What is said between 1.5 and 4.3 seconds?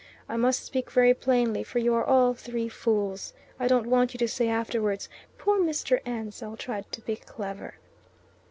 for you are all three fools. I don't want you to